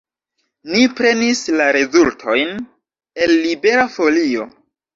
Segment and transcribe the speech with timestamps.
[0.69, 2.57] Ni prenis la rezultojn
[3.27, 4.51] el Libera Folio.